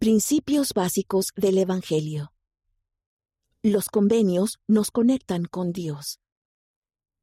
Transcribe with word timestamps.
Principios 0.00 0.72
básicos 0.72 1.26
del 1.36 1.58
Evangelio. 1.58 2.32
Los 3.62 3.90
convenios 3.90 4.58
nos 4.66 4.90
conectan 4.90 5.44
con 5.44 5.72
Dios. 5.72 6.20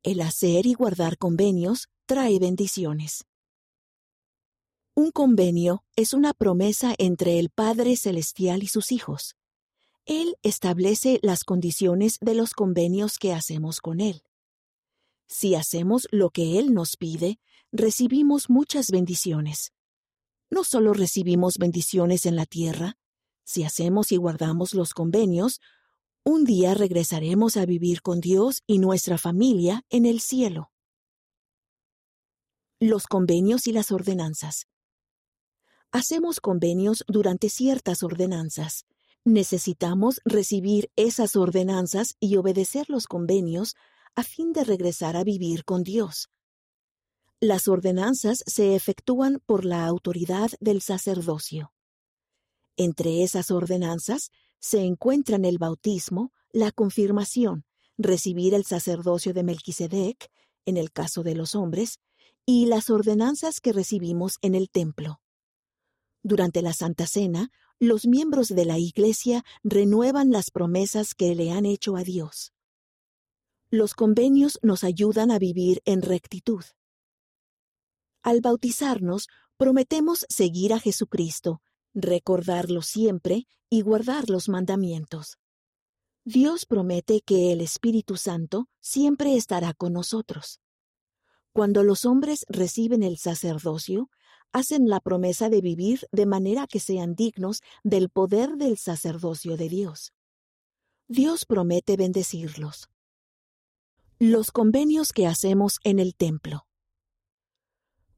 El 0.04 0.22
hacer 0.22 0.68
y 0.68 0.76
guardar 0.76 1.18
convenios 1.18 1.88
trae 2.06 2.38
bendiciones. 2.38 3.26
Un 4.94 5.10
convenio 5.10 5.86
es 5.96 6.14
una 6.14 6.36
promesa 6.36 6.94
entre 7.00 7.40
el 7.40 7.50
Padre 7.50 7.96
Celestial 7.96 8.62
y 8.62 8.68
sus 8.68 8.92
hijos. 8.92 9.36
Él 10.06 10.36
establece 10.44 11.18
las 11.24 11.46
condiciones 11.46 12.20
de 12.22 12.36
los 12.36 12.54
convenios 12.54 13.18
que 13.18 13.34
hacemos 13.34 13.82
con 13.82 14.02
Él. 14.02 14.22
Si 15.26 15.56
hacemos 15.56 16.08
lo 16.12 16.30
que 16.30 16.60
Él 16.60 16.76
nos 16.76 16.96
pide, 16.96 17.40
recibimos 17.72 18.52
muchas 18.52 18.92
bendiciones 18.92 19.74
no 20.50 20.64
solo 20.64 20.94
recibimos 20.94 21.58
bendiciones 21.58 22.26
en 22.26 22.36
la 22.36 22.46
tierra, 22.46 22.98
si 23.44 23.64
hacemos 23.64 24.12
y 24.12 24.18
guardamos 24.18 24.74
los 24.74 24.94
convenios, 24.94 25.62
un 26.26 26.44
día 26.44 26.74
regresaremos 26.74 27.56
a 27.56 27.66
vivir 27.66 28.02
con 28.02 28.20
Dios 28.20 28.62
y 28.68 28.80
nuestra 28.80 29.18
familia 29.18 29.84
en 29.90 30.06
el 30.06 30.20
cielo. 30.20 30.72
Los 32.82 33.08
convenios 33.08 33.68
y 33.68 33.72
las 33.72 33.92
ordenanzas. 33.92 34.68
Hacemos 35.94 36.42
convenios 36.42 37.06
durante 37.08 37.48
ciertas 37.48 38.04
ordenanzas. 38.04 38.86
Necesitamos 39.24 40.20
recibir 40.26 40.92
esas 40.98 41.38
ordenanzas 41.38 42.18
y 42.20 42.36
obedecer 42.36 42.90
los 42.90 43.08
convenios 43.08 43.76
a 44.14 44.24
fin 44.24 44.52
de 44.52 44.66
regresar 44.66 45.16
a 45.16 45.24
vivir 45.24 45.64
con 45.64 45.84
Dios. 45.84 46.30
Las 47.40 47.68
ordenanzas 47.68 48.44
se 48.48 48.74
efectúan 48.74 49.40
por 49.46 49.64
la 49.64 49.86
autoridad 49.86 50.50
del 50.60 50.82
sacerdocio. 50.82 51.72
Entre 52.78 53.22
esas 53.22 53.52
ordenanzas 53.52 54.32
se 54.60 54.80
encuentran 54.80 55.46
el 55.46 55.60
bautismo, 55.60 56.32
la 56.52 56.72
confirmación, 56.72 57.64
recibir 57.96 58.56
el 58.56 58.66
sacerdocio 58.66 59.36
de 59.36 59.44
Melquisedec, 59.44 60.32
en 60.66 60.78
el 60.78 60.92
caso 60.92 61.22
de 61.22 61.36
los 61.36 61.54
hombres, 61.54 62.00
y 62.44 62.66
las 62.66 62.90
ordenanzas 62.90 63.60
que 63.60 63.72
recibimos 63.72 64.38
en 64.42 64.56
el 64.56 64.72
templo. 64.72 65.22
Durante 66.24 66.64
la 66.64 66.74
Santa 66.74 67.06
Cena, 67.06 67.52
los 67.80 68.08
miembros 68.08 68.48
de 68.48 68.66
la 68.66 68.80
Iglesia 68.80 69.46
renuevan 69.64 70.32
las 70.32 70.50
promesas 70.50 71.14
que 71.14 71.36
le 71.36 71.52
han 71.52 71.68
hecho 71.68 71.98
a 71.98 72.04
Dios. 72.04 72.52
Los 73.70 73.94
convenios 73.94 74.58
nos 74.64 74.84
ayudan 74.84 75.30
a 75.30 75.38
vivir 75.38 75.84
en 75.86 76.02
rectitud. 76.02 76.64
Al 78.28 78.42
bautizarnos, 78.42 79.30
prometemos 79.56 80.26
seguir 80.28 80.74
a 80.74 80.82
Jesucristo, 80.82 81.62
recordarlo 81.94 82.82
siempre 82.82 83.48
y 83.70 83.84
guardar 83.84 84.30
los 84.30 84.50
mandamientos. 84.50 85.38
Dios 86.26 86.66
promete 86.66 87.22
que 87.22 87.54
el 87.54 87.62
Espíritu 87.62 88.18
Santo 88.18 88.68
siempre 88.82 89.38
estará 89.38 89.74
con 89.74 89.94
nosotros. 89.94 90.60
Cuando 91.54 91.84
los 91.84 92.04
hombres 92.04 92.46
reciben 92.50 93.02
el 93.02 93.18
sacerdocio, 93.18 94.10
hacen 94.52 94.90
la 94.90 95.00
promesa 95.00 95.48
de 95.48 95.62
vivir 95.62 96.06
de 96.12 96.26
manera 96.26 96.68
que 96.68 96.82
sean 96.82 97.16
dignos 97.16 97.62
del 97.86 98.10
poder 98.10 98.58
del 98.58 98.78
sacerdocio 98.78 99.56
de 99.56 99.70
Dios. 99.70 100.12
Dios 101.08 101.46
promete 101.46 101.96
bendecirlos. 101.96 102.90
Los 104.20 104.52
convenios 104.52 105.14
que 105.14 105.28
hacemos 105.28 105.80
en 105.86 106.00
el 106.00 106.14
templo. 106.14 106.67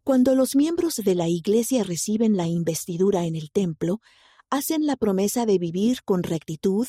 Cuando 0.09 0.33
los 0.33 0.55
miembros 0.55 0.95
de 0.95 1.13
la 1.13 1.27
Iglesia 1.27 1.83
reciben 1.83 2.35
la 2.35 2.47
investidura 2.47 3.27
en 3.27 3.35
el 3.35 3.51
templo, 3.51 4.01
hacen 4.49 4.87
la 4.87 4.95
promesa 4.95 5.45
de 5.45 5.59
vivir 5.59 6.01
con 6.03 6.23
rectitud 6.23 6.87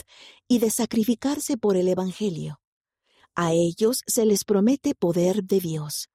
y 0.48 0.58
de 0.58 0.70
sacrificarse 0.70 1.58
por 1.58 1.76
el 1.76 1.88
Evangelio. 1.88 2.62
A 3.34 3.52
ellos 3.52 4.00
se 4.06 4.24
les 4.24 4.46
promete 4.46 4.94
poder 4.94 5.44
de 5.44 5.60
Dios. 5.60 6.08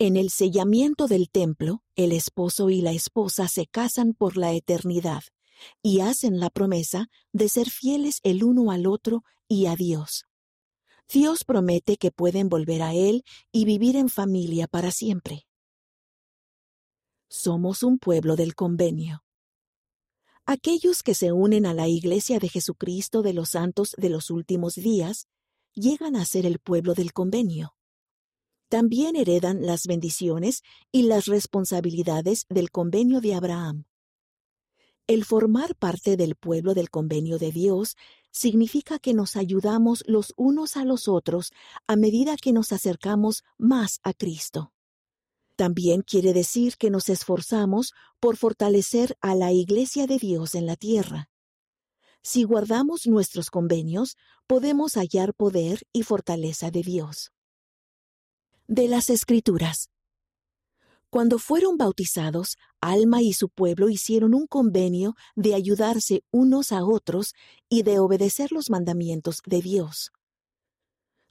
En 0.00 0.16
el 0.16 0.30
sellamiento 0.30 1.06
del 1.06 1.30
templo, 1.30 1.84
el 1.94 2.10
esposo 2.10 2.68
y 2.68 2.80
la 2.80 2.90
esposa 2.90 3.46
se 3.46 3.68
casan 3.68 4.14
por 4.14 4.36
la 4.36 4.52
eternidad 4.52 5.22
y 5.80 6.00
hacen 6.00 6.40
la 6.40 6.50
promesa 6.50 7.06
de 7.32 7.48
ser 7.48 7.70
fieles 7.70 8.18
el 8.24 8.42
uno 8.42 8.72
al 8.72 8.84
otro 8.84 9.22
y 9.46 9.66
a 9.66 9.76
Dios. 9.76 10.24
Dios 11.12 11.42
promete 11.44 11.96
que 11.96 12.12
pueden 12.12 12.48
volver 12.48 12.82
a 12.82 12.94
Él 12.94 13.24
y 13.50 13.64
vivir 13.64 13.96
en 13.96 14.08
familia 14.08 14.68
para 14.68 14.92
siempre. 14.92 15.48
Somos 17.28 17.82
un 17.82 17.98
pueblo 17.98 18.36
del 18.36 18.54
convenio. 18.54 19.24
Aquellos 20.46 21.02
que 21.02 21.14
se 21.14 21.32
unen 21.32 21.66
a 21.66 21.74
la 21.74 21.88
Iglesia 21.88 22.38
de 22.38 22.48
Jesucristo 22.48 23.22
de 23.22 23.32
los 23.32 23.50
Santos 23.50 23.94
de 23.98 24.08
los 24.08 24.30
últimos 24.30 24.74
días 24.74 25.26
llegan 25.74 26.14
a 26.14 26.24
ser 26.24 26.46
el 26.46 26.60
pueblo 26.60 26.94
del 26.94 27.12
convenio. 27.12 27.74
También 28.68 29.16
heredan 29.16 29.66
las 29.66 29.86
bendiciones 29.86 30.62
y 30.92 31.02
las 31.02 31.26
responsabilidades 31.26 32.46
del 32.48 32.70
convenio 32.70 33.20
de 33.20 33.34
Abraham. 33.34 33.84
El 35.08 35.24
formar 35.24 35.74
parte 35.74 36.16
del 36.16 36.36
pueblo 36.36 36.72
del 36.72 36.88
convenio 36.88 37.38
de 37.38 37.50
Dios 37.50 37.96
significa 38.30 38.98
que 38.98 39.14
nos 39.14 39.36
ayudamos 39.36 40.04
los 40.06 40.32
unos 40.36 40.76
a 40.76 40.84
los 40.84 41.08
otros 41.08 41.52
a 41.86 41.96
medida 41.96 42.36
que 42.36 42.52
nos 42.52 42.72
acercamos 42.72 43.44
más 43.58 44.00
a 44.02 44.12
Cristo. 44.12 44.72
También 45.56 46.02
quiere 46.02 46.32
decir 46.32 46.76
que 46.76 46.90
nos 46.90 47.08
esforzamos 47.08 47.92
por 48.18 48.36
fortalecer 48.36 49.18
a 49.20 49.34
la 49.34 49.52
Iglesia 49.52 50.06
de 50.06 50.18
Dios 50.18 50.54
en 50.54 50.66
la 50.66 50.76
tierra. 50.76 51.28
Si 52.22 52.44
guardamos 52.44 53.06
nuestros 53.06 53.50
convenios, 53.50 54.16
podemos 54.46 54.94
hallar 54.94 55.34
poder 55.34 55.86
y 55.92 56.02
fortaleza 56.02 56.70
de 56.70 56.82
Dios. 56.82 57.32
De 58.68 58.88
las 58.88 59.10
Escrituras. 59.10 59.90
Cuando 61.10 61.38
fueron 61.38 61.76
bautizados, 61.76 62.56
Alma 62.80 63.22
y 63.22 63.32
su 63.32 63.48
pueblo 63.48 63.88
hicieron 63.88 64.34
un 64.34 64.46
convenio 64.46 65.14
de 65.34 65.54
ayudarse 65.54 66.24
unos 66.30 66.72
a 66.72 66.84
otros 66.84 67.34
y 67.68 67.82
de 67.82 67.98
obedecer 67.98 68.52
los 68.52 68.70
mandamientos 68.70 69.40
de 69.46 69.60
Dios. 69.60 70.12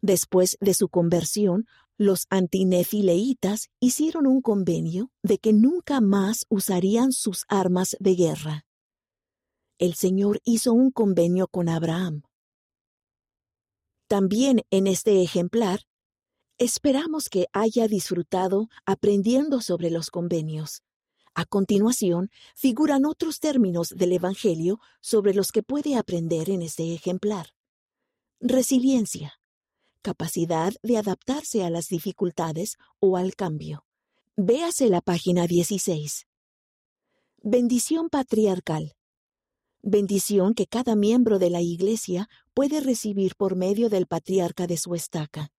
Después 0.02 0.58
de 0.62 0.74
su 0.74 0.90
conversión, 0.90 1.66
los 1.98 2.26
antinefileitas 2.30 3.70
hicieron 3.80 4.28
un 4.28 4.42
convenio 4.42 5.12
de 5.24 5.38
que 5.38 5.52
nunca 5.52 6.00
más 6.00 6.46
usarían 6.50 7.12
sus 7.12 7.46
armas 7.50 7.98
de 8.00 8.16
guerra. 8.16 8.66
El 9.78 9.96
Señor 9.96 10.40
hizo 10.46 10.74
un 10.74 10.92
convenio 10.92 11.48
con 11.48 11.68
Abraham. 11.68 12.24
También 14.08 14.62
en 14.72 14.88
este 14.88 15.22
ejemplar 15.22 15.82
Esperamos 16.62 17.30
que 17.30 17.48
haya 17.54 17.88
disfrutado 17.88 18.68
aprendiendo 18.86 19.62
sobre 19.62 19.90
los 19.90 20.09
convenios. 20.09 20.84
A 21.34 21.45
continuación, 21.45 22.29
figuran 22.56 23.06
otros 23.06 23.40
términos 23.40 23.90
del 23.95 24.13
Evangelio 24.13 24.79
sobre 25.01 25.34
los 25.34 25.51
que 25.51 25.63
puede 25.63 25.95
aprender 25.95 26.50
en 26.50 26.62
este 26.62 26.94
ejemplar. 26.94 27.53
Resiliencia. 28.40 29.40
Capacidad 30.01 30.73
de 30.81 30.97
adaptarse 30.97 31.63
a 31.63 31.69
las 31.69 31.88
dificultades 31.88 32.78
o 33.00 33.17
al 33.17 33.35
cambio. 33.35 33.85
Véase 34.38 34.90
la 34.90 35.01
página 35.01 35.45
16. 35.45 36.25
Bendición 37.41 38.09
patriarcal. 38.09 38.96
Bendición 39.81 40.53
que 40.53 40.67
cada 40.67 40.96
miembro 40.96 41.40
de 41.40 41.50
la 41.50 41.61
Iglesia 41.61 42.29
puede 42.53 42.81
recibir 42.81 43.35
por 43.35 43.56
medio 43.56 43.90
del 43.90 44.07
patriarca 44.07 44.67
de 44.67 44.78
su 44.78 44.96
estaca 44.96 45.51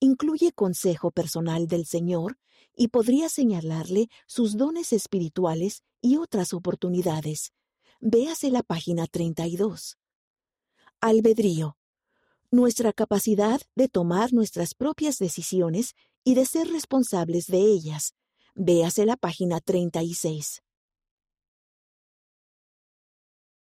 incluye 0.00 0.52
consejo 0.52 1.10
personal 1.10 1.68
del 1.68 1.86
Señor 1.86 2.38
y 2.74 2.88
podría 2.88 3.28
señalarle 3.28 4.08
sus 4.26 4.56
dones 4.56 4.92
espirituales 4.92 5.84
y 6.00 6.16
otras 6.16 6.52
oportunidades. 6.54 7.52
Véase 8.00 8.50
la 8.50 8.62
página 8.62 9.06
32. 9.06 9.98
Albedrío. 11.00 11.76
Nuestra 12.50 12.92
capacidad 12.92 13.60
de 13.76 13.88
tomar 13.88 14.32
nuestras 14.32 14.74
propias 14.74 15.18
decisiones 15.18 15.94
y 16.24 16.34
de 16.34 16.46
ser 16.46 16.68
responsables 16.68 17.46
de 17.46 17.58
ellas. 17.58 18.14
Véase 18.54 19.06
la 19.06 19.16
página 19.16 19.60
36. 19.60 20.62